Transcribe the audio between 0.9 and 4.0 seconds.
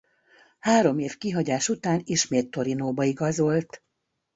év kihagyás után ismét Torinóba igazolt.